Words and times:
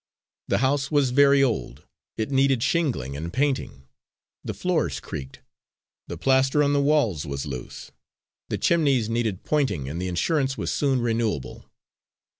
The 0.47 0.57
house 0.65 0.89
was 0.89 1.11
very 1.11 1.43
old. 1.43 1.85
It 2.17 2.31
needed 2.31 2.63
shingling 2.63 3.15
and 3.15 3.31
painting. 3.31 3.83
The 4.43 4.55
floors 4.55 4.99
creaked; 4.99 5.41
the 6.07 6.17
plaster 6.17 6.63
on 6.63 6.73
the 6.73 6.81
walls 6.81 7.27
was 7.27 7.45
loose; 7.45 7.91
the 8.49 8.57
chimneys 8.57 9.09
needed 9.09 9.43
pointing 9.43 9.87
and 9.87 10.01
the 10.01 10.07
insurance 10.07 10.57
was 10.57 10.71
soon 10.73 11.01
renewable. 11.01 11.65